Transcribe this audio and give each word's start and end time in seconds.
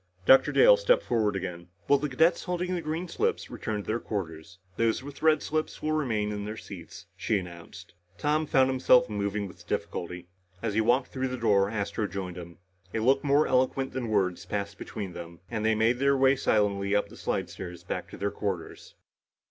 Dr. 0.25 0.51
Dale 0.51 0.77
stepped 0.77 1.03
forward 1.03 1.35
again. 1.35 1.67
"Will 1.87 1.99
the 1.99 2.09
cadets 2.09 2.45
holding 2.45 2.75
green 2.79 3.07
slips 3.07 3.51
return 3.51 3.83
to 3.83 3.87
their 3.87 3.99
quarters. 3.99 4.57
Those 4.75 5.03
with 5.03 5.21
red 5.21 5.43
slips 5.43 5.79
will 5.83 5.91
remain 5.91 6.31
in 6.31 6.43
their 6.43 6.57
seats," 6.57 7.05
she 7.15 7.37
announced. 7.37 7.93
Tom 8.17 8.47
found 8.47 8.67
himself 8.71 9.11
moving 9.11 9.47
with 9.47 9.67
difficulty. 9.67 10.27
As 10.59 10.73
he 10.73 10.81
walked 10.81 11.09
through 11.11 11.27
the 11.27 11.37
door, 11.37 11.69
Astro 11.69 12.07
joined 12.07 12.35
him. 12.35 12.57
A 12.95 12.99
look 12.99 13.23
more 13.23 13.45
eloquent 13.45 13.93
than 13.93 14.09
words 14.09 14.43
passed 14.43 14.79
between 14.79 15.13
them 15.13 15.39
and 15.51 15.63
they 15.63 15.75
made 15.75 15.99
their 15.99 16.17
way 16.17 16.35
silently 16.35 16.95
up 16.95 17.09
the 17.09 17.15
slidestairs 17.15 17.83
back 17.83 18.09
to 18.09 18.17
their 18.17 18.31
quarters. 18.31 18.95